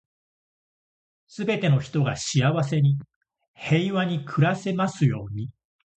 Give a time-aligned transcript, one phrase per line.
[1.27, 2.97] 全ての人が幸せに、
[3.53, 5.51] 平和に暮らせますように。